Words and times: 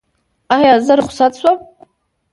ایا 0.55 0.73
زه 0.85 0.93
رخصت 0.99 1.33
شم؟ 1.41 1.57